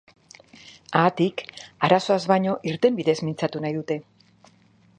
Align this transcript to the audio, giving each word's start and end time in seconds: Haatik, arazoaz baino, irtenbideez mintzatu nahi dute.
Haatik, 1.01 1.43
arazoaz 1.87 2.19
baino, 2.31 2.55
irtenbideez 2.73 3.17
mintzatu 3.29 3.65
nahi 3.67 3.77
dute. 3.77 3.99